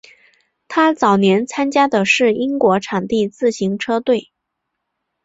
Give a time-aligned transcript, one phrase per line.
[0.67, 4.31] 他早年参加的是英国场地自行车队。